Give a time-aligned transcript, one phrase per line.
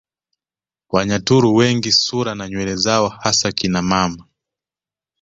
[0.91, 4.25] Wanyaturu wengi sura na nywele zao hasa kina mama